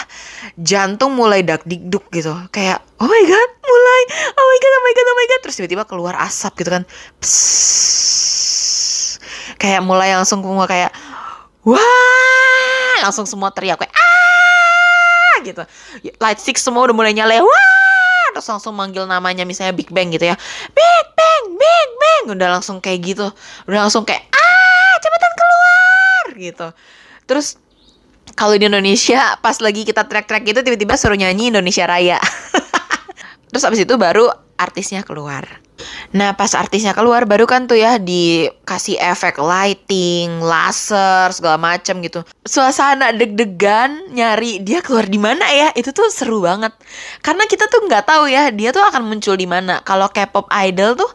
jantung 0.57 1.13
mulai 1.13 1.45
dak 1.45 1.69
dikduk 1.69 2.09
gitu. 2.09 2.33
Kayak 2.49 2.81
oh 2.97 3.05
my 3.05 3.23
god 3.29 3.51
mulai. 3.61 4.03
Oh 4.33 4.47
my 4.49 4.57
god 4.57 4.73
oh 4.73 4.83
my 4.89 4.93
god 4.97 5.05
oh 5.05 5.17
my 5.21 5.27
god. 5.29 5.41
Terus 5.45 5.61
tiba-tiba 5.61 5.85
keluar 5.85 6.17
asap 6.25 6.65
gitu 6.65 6.73
kan. 6.73 6.89
Psss. 7.21 9.21
kayak 9.61 9.85
mulai 9.85 10.17
langsung 10.17 10.41
semua 10.41 10.65
kayak 10.65 10.97
wah! 11.69 12.97
Langsung 13.05 13.29
semua 13.29 13.53
teriak 13.53 13.77
kayak 13.77 13.93
ah! 13.93 15.45
gitu. 15.45 15.61
Light 16.25 16.41
stick 16.41 16.57
semua 16.57 16.89
udah 16.89 16.97
mulai 16.97 17.13
nyala 17.13 17.45
wah! 17.45 18.27
Terus 18.33 18.49
langsung 18.49 18.73
manggil 18.73 19.05
namanya 19.05 19.45
misalnya 19.45 19.77
Big 19.77 19.93
Bang 19.93 20.09
gitu 20.09 20.25
ya. 20.25 20.41
Big 20.73 21.07
Bang 21.13 21.45
Big 21.61 21.89
Bang. 22.01 22.33
Udah 22.33 22.49
langsung 22.57 22.81
kayak 22.81 23.05
gitu. 23.05 23.29
Udah 23.69 23.85
langsung 23.85 24.09
kayak 24.09 24.38
gitu 26.39 26.71
terus 27.27 27.59
kalau 28.39 28.55
di 28.55 28.71
Indonesia 28.71 29.37
pas 29.43 29.59
lagi 29.59 29.83
kita 29.83 30.07
track-track 30.07 30.47
gitu 30.47 30.61
tiba-tiba 30.63 30.95
suruh 30.95 31.19
nyanyi 31.19 31.51
Indonesia 31.51 31.85
Raya 31.85 32.23
terus 33.51 33.67
abis 33.67 33.85
itu 33.85 33.95
baru 33.99 34.31
artisnya 34.59 35.03
keluar 35.03 35.45
Nah 36.11 36.35
pas 36.35 36.51
artisnya 36.57 36.97
keluar 36.97 37.29
baru 37.29 37.47
kan 37.47 37.71
tuh 37.71 37.79
ya 37.79 38.01
dikasih 38.01 38.99
efek 38.99 39.39
lighting, 39.39 40.43
laser 40.43 41.31
segala 41.31 41.59
macam 41.61 42.01
gitu. 42.03 42.25
Suasana 42.43 43.15
deg-degan 43.15 44.11
nyari 44.11 44.59
dia 44.65 44.83
keluar 44.83 45.07
di 45.07 45.21
mana 45.21 45.45
ya 45.53 45.69
itu 45.77 45.93
tuh 45.95 46.09
seru 46.11 46.43
banget. 46.43 46.75
Karena 47.23 47.45
kita 47.47 47.71
tuh 47.71 47.87
nggak 47.87 48.05
tahu 48.09 48.25
ya 48.31 48.51
dia 48.51 48.75
tuh 48.75 48.83
akan 48.83 49.07
muncul 49.07 49.39
di 49.39 49.47
mana. 49.47 49.85
Kalau 49.85 50.11
K-pop 50.11 50.51
idol 50.51 50.99
tuh 50.99 51.11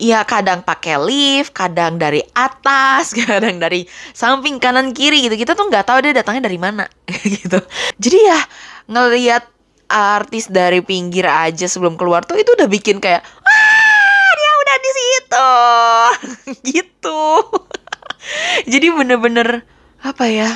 ya 0.00 0.24
kadang 0.24 0.64
pakai 0.64 0.96
lift, 1.04 1.52
kadang 1.52 2.00
dari 2.00 2.24
atas, 2.32 3.12
kadang 3.20 3.60
dari 3.60 3.84
samping 4.16 4.56
kanan 4.56 4.96
kiri 4.96 5.28
gitu. 5.28 5.36
Kita 5.36 5.52
tuh 5.52 5.68
nggak 5.68 5.84
tahu 5.84 5.98
dia 6.00 6.16
datangnya 6.16 6.48
dari 6.48 6.56
mana 6.56 6.88
gitu. 7.36 7.60
Jadi 8.00 8.18
ya 8.24 8.40
ngelihat 8.88 9.44
artis 9.90 10.48
dari 10.48 10.80
pinggir 10.80 11.28
aja 11.28 11.68
sebelum 11.68 12.00
keluar 12.00 12.24
tuh 12.24 12.40
itu 12.40 12.54
udah 12.56 12.70
bikin 12.70 13.02
kayak 13.02 13.20
ah 13.26 14.30
dia 14.38 14.52
udah 14.64 14.76
di 14.78 14.90
situ 14.96 15.50
gitu. 16.72 17.22
Jadi 18.70 18.86
bener-bener 18.94 19.66
apa 20.00 20.24
ya 20.30 20.50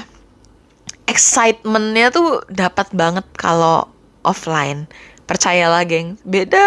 excitementnya 1.05 2.09
tuh 2.09 2.41
dapat 2.49 2.89
banget 2.97 3.27
kalau 3.37 3.93
offline 4.25 4.89
Percayalah 5.25 5.89
geng, 5.89 6.21
beda 6.21 6.65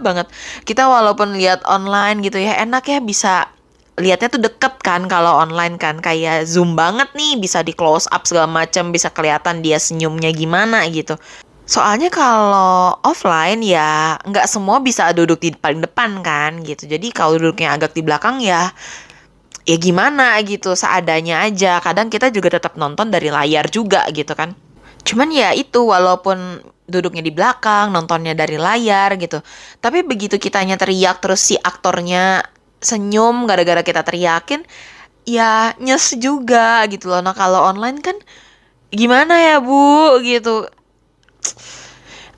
banget. 0.00 0.32
Kita 0.64 0.88
walaupun 0.88 1.36
lihat 1.36 1.60
online 1.68 2.24
gitu 2.24 2.40
ya, 2.40 2.56
enak 2.56 2.88
ya 2.88 2.98
bisa 3.04 3.52
lihatnya 4.00 4.32
tuh 4.32 4.40
deket 4.40 4.80
kan 4.80 5.04
kalau 5.10 5.36
online 5.44 5.76
kan. 5.76 6.00
Kayak 6.00 6.48
zoom 6.48 6.72
banget 6.72 7.12
nih 7.12 7.36
bisa 7.36 7.60
di 7.60 7.76
close 7.76 8.08
up 8.08 8.24
segala 8.24 8.48
macam 8.48 8.88
bisa 8.94 9.12
kelihatan 9.12 9.60
dia 9.60 9.76
senyumnya 9.76 10.32
gimana 10.32 10.88
gitu. 10.88 11.20
Soalnya 11.68 12.08
kalau 12.08 12.96
offline 13.04 13.60
ya 13.60 14.16
nggak 14.24 14.48
semua 14.48 14.80
bisa 14.80 15.12
duduk 15.12 15.36
di 15.44 15.52
paling 15.52 15.84
depan 15.84 16.24
kan 16.24 16.64
gitu. 16.64 16.88
Jadi 16.88 17.12
kalau 17.12 17.36
duduknya 17.36 17.76
agak 17.76 17.92
di 17.92 18.00
belakang 18.00 18.40
ya 18.40 18.72
ya 19.68 19.76
gimana 19.76 20.40
gitu 20.48 20.72
seadanya 20.72 21.44
aja. 21.44 21.76
Kadang 21.84 22.08
kita 22.08 22.32
juga 22.32 22.56
tetap 22.56 22.80
nonton 22.80 23.12
dari 23.12 23.28
layar 23.28 23.68
juga 23.68 24.08
gitu 24.16 24.32
kan 24.32 24.56
cuman 25.08 25.32
ya 25.32 25.56
itu 25.56 25.80
walaupun 25.88 26.60
duduknya 26.84 27.24
di 27.24 27.32
belakang, 27.32 27.88
nontonnya 27.88 28.36
dari 28.36 28.60
layar 28.60 29.16
gitu. 29.16 29.40
Tapi 29.80 30.04
begitu 30.04 30.36
kitanya 30.36 30.76
teriak 30.76 31.24
terus 31.24 31.40
si 31.40 31.56
aktornya 31.56 32.44
senyum 32.84 33.48
gara-gara 33.48 33.80
kita 33.80 34.04
teriakin, 34.04 34.68
ya 35.24 35.72
nyes 35.80 36.12
juga 36.20 36.84
gitu 36.92 37.08
loh. 37.08 37.24
Nah 37.24 37.32
kalau 37.32 37.64
online 37.64 38.04
kan 38.04 38.16
gimana 38.92 39.36
ya 39.36 39.56
bu 39.64 40.20
gitu. 40.24 40.68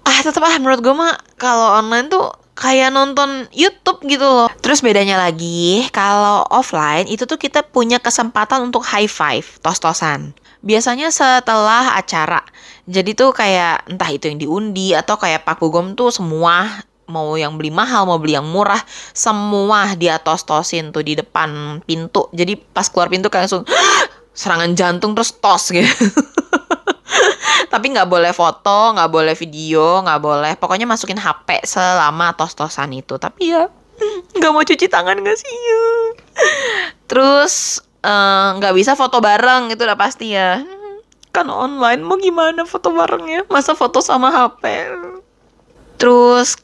Ah 0.07 0.19
tetap 0.23 0.43
ah 0.43 0.55
menurut 0.59 0.81
gue 0.83 0.95
mah 0.95 1.15
kalau 1.39 1.79
online 1.79 2.11
tuh 2.11 2.35
kayak 2.59 2.91
nonton 2.93 3.47
YouTube 3.55 4.05
gitu 4.05 4.27
loh. 4.27 4.50
Terus 4.61 4.85
bedanya 4.85 5.17
lagi, 5.17 5.89
kalau 5.95 6.45
offline 6.53 7.09
itu 7.09 7.25
tuh 7.25 7.41
kita 7.41 7.65
punya 7.65 7.97
kesempatan 7.97 8.69
untuk 8.69 8.85
high 8.85 9.09
five, 9.09 9.47
tos-tosan. 9.65 10.37
Biasanya 10.61 11.09
setelah 11.09 11.97
acara. 11.97 12.45
Jadi 12.88 13.12
tuh 13.12 13.34
kayak 13.34 13.90
entah 13.90 14.10
itu 14.12 14.30
yang 14.30 14.38
diundi 14.40 14.96
atau 14.96 15.16
kayak 15.20 15.44
Pak 15.44 15.60
Bugom 15.60 15.92
tuh 15.99 16.12
semua 16.12 16.84
mau 17.10 17.34
yang 17.34 17.58
beli 17.58 17.75
mahal 17.75 18.06
mau 18.06 18.22
beli 18.22 18.38
yang 18.38 18.46
murah 18.46 18.78
semua 19.10 19.99
dia 19.99 20.22
tos-tosin 20.22 20.94
tuh 20.94 21.02
di 21.02 21.18
depan 21.18 21.82
pintu. 21.82 22.30
Jadi 22.30 22.54
pas 22.56 22.87
keluar 22.87 23.10
pintu 23.10 23.26
kayak 23.26 23.50
langsung 23.50 23.66
serangan 24.40 24.72
jantung 24.78 25.12
terus 25.12 25.34
tos 25.34 25.75
gitu. 25.75 25.87
Tapi 27.72 27.87
nggak 27.94 28.10
boleh 28.10 28.34
foto, 28.34 28.94
nggak 28.94 29.10
boleh 29.10 29.34
video, 29.34 30.02
nggak 30.02 30.20
boleh. 30.22 30.52
Pokoknya 30.58 30.87
masukin 30.87 31.18
HP 31.18 31.66
selama 31.66 32.34
tos-tosan 32.34 32.94
itu. 32.94 33.18
Tapi 33.18 33.54
ya 33.54 33.66
nggak 34.38 34.50
mau 34.54 34.62
cuci 34.62 34.87
tangan 34.87 35.18
nggak 35.18 35.37
sih 35.38 35.50
ya. 35.50 35.84
Terus 37.10 37.82
Eh, 38.00 38.49
nggak 38.56 38.72
uh, 38.72 38.76
bisa 38.76 38.96
foto 38.96 39.20
bareng 39.20 39.76
itu 39.76 39.84
udah 39.84 39.99
pasti 40.00 40.32
ya 40.32 40.56
kan 41.30 41.46
online 41.46 42.02
mau 42.02 42.18
gimana 42.18 42.66
foto 42.66 42.90
barengnya 42.90 43.46
masa 43.46 43.78
foto 43.78 44.02
sama 44.02 44.30
HP 44.34 44.62
terus 46.00 46.58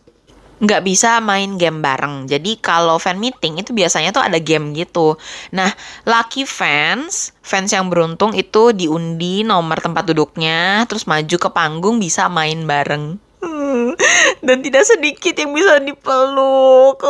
nggak 0.56 0.82
bisa 0.88 1.20
main 1.20 1.60
game 1.60 1.84
bareng. 1.84 2.24
Jadi 2.24 2.56
kalau 2.60 2.96
fan 2.96 3.20
meeting 3.20 3.60
itu 3.60 3.76
biasanya 3.76 4.12
tuh 4.12 4.24
ada 4.24 4.40
game 4.40 4.72
gitu. 4.72 5.20
Nah, 5.52 5.68
lucky 6.08 6.48
fans, 6.48 7.36
fans 7.44 7.76
yang 7.76 7.92
beruntung 7.92 8.32
itu 8.32 8.72
diundi 8.72 9.44
nomor 9.44 9.76
tempat 9.84 10.08
duduknya, 10.08 10.88
terus 10.88 11.04
maju 11.04 11.36
ke 11.36 11.48
panggung 11.52 12.00
bisa 12.00 12.32
main 12.32 12.64
bareng. 12.64 13.20
Dan 14.46 14.58
tidak 14.64 14.88
sedikit 14.88 15.36
yang 15.36 15.52
bisa 15.52 15.76
dipeluk. 15.76 17.04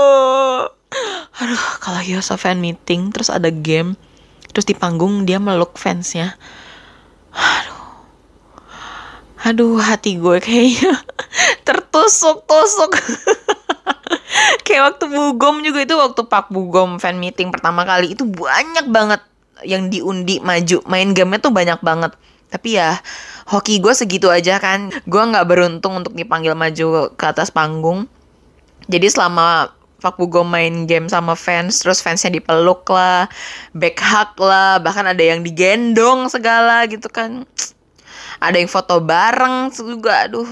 Aduh, 1.43 1.65
kalau 1.79 2.03
Yosa 2.03 2.35
fan 2.35 2.59
meeting, 2.59 3.15
terus 3.15 3.31
ada 3.31 3.51
game, 3.55 3.95
terus 4.51 4.67
di 4.67 4.75
panggung 4.75 5.23
dia 5.23 5.39
meluk 5.39 5.79
fansnya. 5.79 6.35
Aduh. 7.37 7.77
Aduh, 9.47 9.77
hati 9.79 10.17
gue 10.17 10.41
kayaknya 10.41 10.97
tertusuk-tusuk. 11.69 12.93
Kayak 14.67 14.83
waktu 14.93 15.05
Bugom 15.07 15.63
juga 15.63 15.87
itu 15.87 15.95
waktu 15.95 16.23
Pak 16.27 16.51
Bugom 16.51 16.99
fan 16.99 17.21
meeting 17.21 17.55
pertama 17.55 17.87
kali 17.87 18.19
itu 18.19 18.27
banyak 18.27 18.91
banget 18.91 19.23
yang 19.63 19.93
diundi 19.93 20.43
maju. 20.43 20.83
Main 20.91 21.15
game 21.15 21.39
tuh 21.39 21.55
banyak 21.55 21.79
banget. 21.85 22.13
Tapi 22.51 22.81
ya 22.81 22.99
hoki 23.47 23.79
gue 23.79 23.95
segitu 23.95 24.33
aja 24.33 24.59
kan. 24.59 24.91
Gue 25.07 25.23
nggak 25.23 25.47
beruntung 25.47 25.95
untuk 26.01 26.17
dipanggil 26.17 26.59
maju 26.59 27.15
ke 27.15 27.25
atas 27.25 27.55
panggung. 27.55 28.11
Jadi 28.91 29.07
selama 29.11 29.76
Pak 29.97 30.21
Bugom 30.21 30.45
main 30.45 30.85
game 30.85 31.09
sama 31.09 31.33
fans, 31.33 31.81
terus 31.81 32.05
fansnya 32.05 32.29
dipeluk 32.29 32.85
lah, 32.93 33.33
back 33.73 33.97
hug 33.97 34.37
lah, 34.45 34.77
bahkan 34.77 35.09
ada 35.09 35.25
yang 35.25 35.41
digendong 35.41 36.29
segala 36.29 36.85
gitu 36.85 37.09
kan. 37.09 37.49
Ada 38.37 38.61
yang 38.61 38.69
foto 38.69 39.01
bareng 39.01 39.73
juga, 39.73 40.29
aduh. 40.29 40.45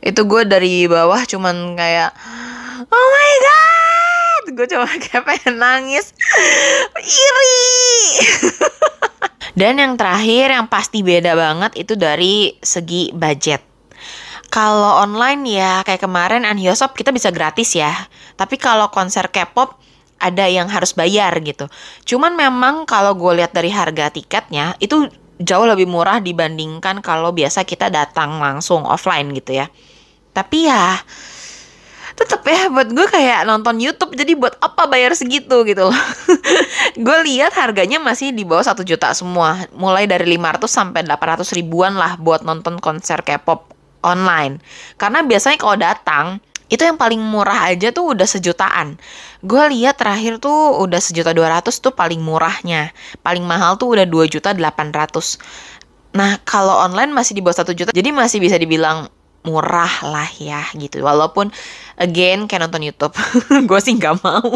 Itu 0.00 0.24
gue 0.24 0.48
dari 0.48 0.88
bawah 0.88 1.20
cuman 1.28 1.76
kayak 1.76 2.10
oh 2.88 3.06
my 3.12 3.32
god! 3.44 4.44
Gue 4.56 4.66
cuma 4.70 4.88
kayak 5.04 5.24
pengen 5.28 5.60
nangis. 5.60 6.16
Iri! 6.96 7.60
Dan 9.60 9.80
yang 9.80 9.96
terakhir 9.96 10.52
yang 10.52 10.68
pasti 10.68 11.00
beda 11.00 11.32
banget 11.32 11.80
itu 11.80 11.96
dari 11.96 12.56
segi 12.60 13.12
budget 13.12 13.75
kalau 14.56 15.04
online 15.04 15.44
ya 15.44 15.84
kayak 15.84 16.00
kemarin 16.00 16.48
Anhyosop 16.48 16.96
kita 16.96 17.12
bisa 17.12 17.28
gratis 17.28 17.76
ya 17.76 17.92
tapi 18.40 18.56
kalau 18.56 18.88
konser 18.88 19.28
K-pop 19.28 19.76
ada 20.16 20.48
yang 20.48 20.64
harus 20.72 20.96
bayar 20.96 21.36
gitu. 21.44 21.68
Cuman 22.08 22.32
memang 22.32 22.88
kalau 22.88 23.12
gue 23.12 23.36
lihat 23.36 23.52
dari 23.52 23.68
harga 23.68 24.08
tiketnya 24.08 24.72
itu 24.80 25.12
jauh 25.36 25.68
lebih 25.68 25.84
murah 25.84 26.24
dibandingkan 26.24 27.04
kalau 27.04 27.36
biasa 27.36 27.68
kita 27.68 27.92
datang 27.92 28.40
langsung 28.40 28.88
offline 28.88 29.28
gitu 29.36 29.60
ya. 29.60 29.68
Tapi 30.32 30.68
ya 30.68 31.00
tetep 32.16 32.40
ya 32.48 32.72
buat 32.72 32.88
gue 32.96 33.06
kayak 33.12 33.44
nonton 33.44 33.76
YouTube 33.76 34.16
jadi 34.16 34.32
buat 34.40 34.56
apa 34.64 34.88
bayar 34.88 35.12
segitu 35.12 35.68
gitu 35.68 35.92
loh 35.92 36.00
gue 37.04 37.18
lihat 37.28 37.52
harganya 37.52 38.00
masih 38.00 38.32
di 38.32 38.40
bawah 38.40 38.64
satu 38.64 38.80
juta 38.88 39.12
semua 39.12 39.68
mulai 39.76 40.08
dari 40.08 40.24
500 40.40 40.64
sampai 40.64 41.04
800 41.04 41.44
ribuan 41.52 41.92
lah 41.92 42.16
buat 42.16 42.40
nonton 42.40 42.80
konser 42.80 43.20
K-pop 43.20 43.75
online 44.04 44.60
karena 45.00 45.24
biasanya 45.24 45.58
kalau 45.60 45.76
datang 45.76 46.26
itu 46.66 46.82
yang 46.82 46.98
paling 46.98 47.22
murah 47.22 47.70
aja 47.70 47.94
tuh 47.94 48.10
udah 48.14 48.26
sejutaan. 48.26 48.98
Gue 49.46 49.62
lihat 49.70 50.02
terakhir 50.02 50.42
tuh 50.42 50.82
udah 50.82 50.98
sejuta 50.98 51.30
dua 51.30 51.58
ratus 51.58 51.78
tuh 51.78 51.94
paling 51.94 52.18
murahnya. 52.18 52.90
Paling 53.22 53.46
mahal 53.46 53.78
tuh 53.78 53.94
udah 53.94 54.06
dua 54.06 54.26
juta 54.26 54.50
delapan 54.50 54.90
ratus. 54.90 55.38
Nah 56.18 56.42
kalau 56.42 56.74
online 56.74 57.14
masih 57.14 57.38
di 57.38 57.42
bawah 57.44 57.62
satu 57.62 57.70
juta, 57.70 57.94
jadi 57.94 58.10
masih 58.10 58.42
bisa 58.42 58.58
dibilang 58.58 59.06
murah 59.46 60.02
lah 60.02 60.26
ya 60.42 60.66
gitu. 60.74 61.06
Walaupun 61.06 61.54
again 62.02 62.50
kayak 62.50 62.66
nonton 62.66 62.82
YouTube, 62.82 63.14
gue 63.70 63.78
sih 63.78 63.94
nggak 63.94 64.26
mau. 64.26 64.50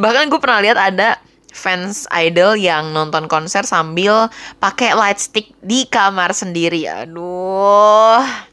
Bahkan 0.00 0.32
gue 0.32 0.40
pernah 0.40 0.64
lihat 0.64 0.80
ada 0.80 1.20
fans 1.52 2.08
idol 2.08 2.56
yang 2.56 2.96
nonton 2.96 3.28
konser 3.28 3.68
sambil 3.68 4.32
pakai 4.64 4.96
light 4.96 5.20
stick 5.20 5.52
di 5.60 5.84
kamar 5.84 6.32
sendiri. 6.32 6.88
Aduh 6.88 8.47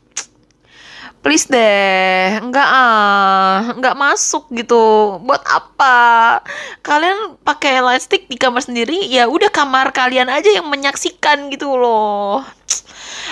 please 1.26 1.50
deh 1.50 2.38
nggak 2.38 2.70
ah 2.70 3.74
nggak 3.74 3.98
masuk 3.98 4.46
gitu. 4.54 5.18
Buat 5.26 5.42
apa? 5.50 5.98
Kalian 6.86 7.42
pakai 7.42 7.82
light 7.82 8.06
stick 8.06 8.30
di 8.30 8.38
kamar 8.38 8.62
sendiri 8.62 9.10
ya 9.10 9.26
udah 9.26 9.50
kamar 9.50 9.90
kalian 9.90 10.30
aja 10.30 10.54
yang 10.54 10.70
menyaksikan 10.70 11.50
gitu 11.50 11.74
loh. 11.74 12.46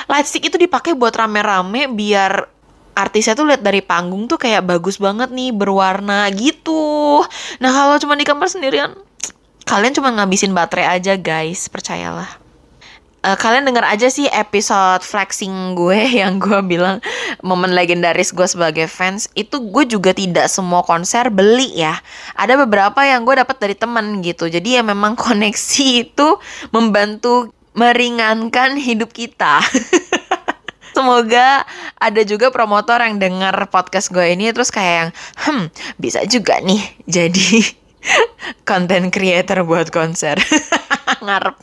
Light 0.10 0.26
stick 0.26 0.50
itu 0.50 0.58
dipakai 0.58 0.98
buat 0.98 1.14
rame-rame 1.14 1.86
biar 1.94 2.50
artisnya 2.98 3.38
tuh 3.38 3.46
lihat 3.46 3.62
dari 3.62 3.86
panggung 3.86 4.26
tuh 4.26 4.42
kayak 4.42 4.66
bagus 4.66 4.98
banget 4.98 5.30
nih 5.30 5.54
berwarna 5.54 6.26
gitu. 6.34 7.22
Nah 7.62 7.70
kalau 7.70 8.02
cuma 8.02 8.18
di 8.18 8.26
kamar 8.26 8.50
sendirian 8.50 8.98
kalian 9.70 9.94
cuma 9.94 10.10
ngabisin 10.18 10.50
baterai 10.50 10.98
aja 10.98 11.14
guys. 11.14 11.70
Percayalah 11.70 12.43
uh, 13.24 13.38
kalian 13.40 13.66
denger 13.66 13.86
aja 13.88 14.08
sih 14.12 14.28
episode 14.30 15.02
flexing 15.02 15.74
gue 15.74 16.00
yang 16.22 16.38
gue 16.38 16.60
bilang 16.62 17.00
momen 17.42 17.72
legendaris 17.74 18.36
gue 18.36 18.46
sebagai 18.46 18.86
fans 18.92 19.32
itu 19.34 19.64
gue 19.64 19.84
juga 19.88 20.12
tidak 20.12 20.52
semua 20.52 20.84
konser 20.84 21.32
beli 21.32 21.72
ya 21.74 21.98
ada 22.36 22.60
beberapa 22.60 23.02
yang 23.08 23.24
gue 23.24 23.40
dapat 23.40 23.58
dari 23.58 23.76
temen 23.80 24.20
gitu 24.22 24.52
jadi 24.52 24.80
ya 24.80 24.82
memang 24.84 25.16
koneksi 25.24 25.88
itu 26.12 26.28
membantu 26.76 27.50
meringankan 27.74 28.78
hidup 28.78 29.10
kita 29.10 29.64
Semoga 30.94 31.66
ada 31.98 32.22
juga 32.22 32.54
promotor 32.54 33.02
yang 33.02 33.18
denger 33.18 33.66
podcast 33.74 34.14
gue 34.14 34.30
ini 34.30 34.54
terus 34.54 34.70
kayak 34.70 34.94
yang, 34.94 35.10
hmm, 35.42 35.64
bisa 35.98 36.22
juga 36.30 36.62
nih 36.62 36.86
jadi 37.10 37.66
konten 38.70 39.10
creator 39.10 39.66
buat 39.66 39.90
konser. 39.90 40.38
Ngarep. 41.26 41.58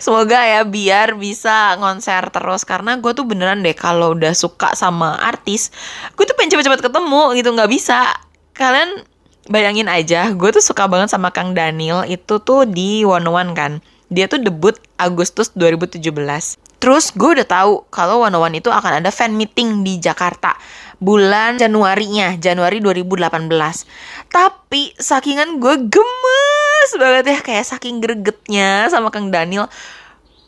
Semoga 0.00 0.40
ya 0.40 0.64
biar 0.64 1.12
bisa 1.20 1.76
konser 1.76 2.32
terus 2.32 2.64
karena 2.64 2.96
gue 2.96 3.12
tuh 3.12 3.28
beneran 3.28 3.60
deh 3.60 3.76
kalau 3.76 4.16
udah 4.16 4.32
suka 4.32 4.72
sama 4.72 5.20
artis, 5.20 5.68
gue 6.16 6.24
tuh 6.24 6.32
pengen 6.40 6.56
cepet-cepet 6.56 6.88
ketemu 6.88 7.36
gitu 7.36 7.52
nggak 7.52 7.68
bisa. 7.68 8.16
Kalian 8.56 9.04
bayangin 9.52 9.92
aja, 9.92 10.32
gue 10.32 10.50
tuh 10.56 10.64
suka 10.64 10.88
banget 10.88 11.12
sama 11.12 11.28
Kang 11.36 11.52
Daniel 11.52 12.08
itu 12.08 12.40
tuh 12.40 12.64
di 12.64 13.04
One 13.04 13.28
One 13.28 13.52
kan. 13.52 13.84
Dia 14.08 14.24
tuh 14.24 14.40
debut 14.40 14.74
Agustus 14.96 15.52
2017. 15.52 16.00
Terus 16.80 17.12
gue 17.12 17.30
udah 17.36 17.44
tahu 17.44 17.84
kalau 17.92 18.24
One 18.24 18.40
One 18.40 18.56
itu 18.56 18.72
akan 18.72 19.04
ada 19.04 19.12
fan 19.12 19.36
meeting 19.36 19.84
di 19.84 20.00
Jakarta 20.00 20.56
bulan 20.96 21.56
Januarinya, 21.56 22.40
Januari 22.40 22.80
2018. 22.80 23.52
Tapi 24.32 24.96
sakingan 24.96 25.60
gue 25.60 25.76
gemes 25.92 26.59
banget 26.96 27.24
ya, 27.30 27.38
kayak 27.44 27.64
saking 27.66 28.00
gregetnya 28.00 28.88
sama 28.88 29.12
Kang 29.12 29.28
Daniel. 29.28 29.68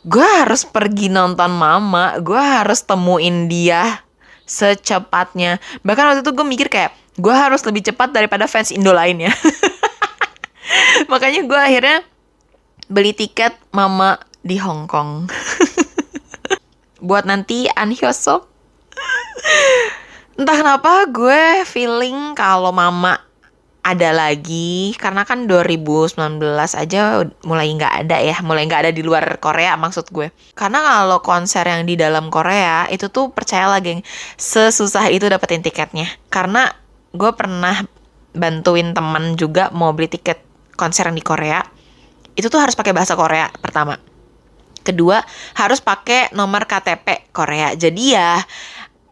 Gue 0.03 0.25
harus 0.25 0.67
pergi 0.67 1.07
nonton 1.07 1.51
Mama, 1.53 2.19
gue 2.19 2.39
harus 2.39 2.83
temuin 2.83 3.47
dia 3.47 4.03
secepatnya. 4.43 5.63
Bahkan 5.85 6.03
waktu 6.11 6.21
itu 6.25 6.31
gue 6.35 6.45
mikir 6.45 6.67
kayak, 6.67 6.91
gue 7.15 7.31
harus 7.31 7.63
lebih 7.63 7.87
cepat 7.87 8.11
daripada 8.11 8.49
fans 8.49 8.73
Indo 8.73 8.91
lainnya. 8.91 9.31
Makanya 11.11 11.47
gue 11.47 11.59
akhirnya 11.59 12.03
beli 12.91 13.15
tiket 13.15 13.55
Mama 13.71 14.19
di 14.43 14.59
Hong 14.59 14.89
Kong. 14.91 15.31
Buat 17.07 17.23
nanti 17.27 17.67
An 17.71 17.95
entah 20.33 20.57
kenapa 20.57 21.05
gue 21.13 21.61
feeling 21.69 22.33
kalau 22.33 22.73
mama 22.73 23.21
ada 23.83 24.15
lagi 24.15 24.95
karena 24.95 25.27
kan 25.27 25.43
2019 25.43 26.15
aja 26.55 27.01
mulai 27.43 27.67
nggak 27.75 28.07
ada 28.07 28.17
ya 28.23 28.39
mulai 28.39 28.63
nggak 28.63 28.87
ada 28.87 28.91
di 28.95 29.03
luar 29.03 29.43
Korea 29.43 29.75
maksud 29.75 30.07
gue. 30.07 30.31
Karena 30.55 30.79
kalau 30.79 31.19
konser 31.19 31.67
yang 31.67 31.83
di 31.83 31.99
dalam 31.99 32.31
Korea 32.31 32.87
itu 32.87 33.11
tuh 33.11 33.35
percaya 33.35 33.67
lagi 33.67 33.99
sesusah 34.39 35.11
itu 35.11 35.27
dapetin 35.27 35.59
tiketnya. 35.59 36.07
Karena 36.31 36.71
gue 37.11 37.31
pernah 37.35 37.83
bantuin 38.31 38.95
teman 38.95 39.35
juga 39.35 39.67
mau 39.75 39.91
beli 39.91 40.07
tiket 40.07 40.39
konser 40.79 41.11
yang 41.11 41.19
di 41.19 41.25
Korea. 41.25 41.59
Itu 42.39 42.47
tuh 42.47 42.63
harus 42.63 42.79
pakai 42.79 42.95
bahasa 42.95 43.19
Korea 43.19 43.51
pertama. 43.51 43.99
Kedua 44.83 45.19
harus 45.59 45.83
pakai 45.83 46.31
nomor 46.31 46.63
KTP 46.67 47.35
Korea. 47.35 47.75
Jadi 47.75 48.15
ya 48.15 48.39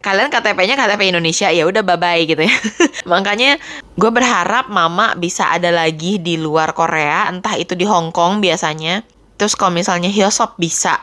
kalian 0.02 0.28
KTP-nya 0.28 0.74
KTP 0.74 1.14
Indonesia 1.14 1.48
ya 1.48 1.62
udah 1.64 1.80
bye 1.86 1.96
bye 1.96 2.26
gitu 2.26 2.42
ya. 2.42 2.52
Makanya 3.12 3.56
gue 3.94 4.10
berharap 4.10 4.66
mama 4.68 5.14
bisa 5.14 5.48
ada 5.48 5.70
lagi 5.70 6.18
di 6.18 6.36
luar 6.36 6.74
Korea 6.74 7.30
entah 7.30 7.54
itu 7.54 7.78
di 7.78 7.86
Hong 7.86 8.10
Kong 8.10 8.42
biasanya. 8.42 9.06
Terus 9.38 9.54
kalau 9.54 9.72
misalnya 9.72 10.10
Hyosop 10.10 10.58
bisa 10.58 10.98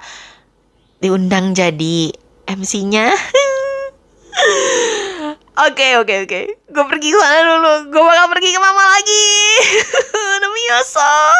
diundang 0.99 1.55
jadi 1.55 2.11
MC-nya 2.45 3.15
Oke 5.59 5.99
oke 5.99 6.23
oke. 6.23 6.41
Gue 6.71 6.85
pergi 6.87 7.11
ke 7.11 7.19
sana 7.19 7.43
dulu. 7.43 7.91
Gue 7.91 7.99
bakal 7.99 8.31
pergi 8.31 8.55
ke 8.55 8.59
mama 8.63 8.79
lagi. 8.79 9.27
Demi 10.41 10.61
Hyosop 10.71 11.35